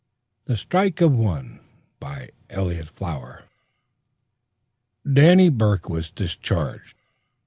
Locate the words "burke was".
5.49-6.09